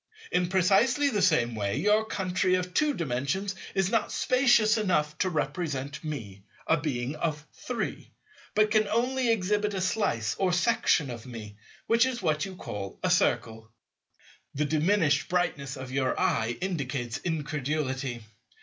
[0.31, 5.29] In precisely the same way, your country of Two Dimensions is not spacious enough to
[5.29, 8.09] represent me, a being of Three,
[8.55, 12.97] but can only exhibit a slice or section of me, which is what you call
[13.03, 13.69] a Circle.
[14.55, 18.23] The diminished brightness of your eye indicates incredulity.